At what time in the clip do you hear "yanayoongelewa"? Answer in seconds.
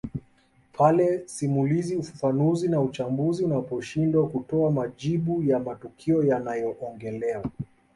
6.23-7.45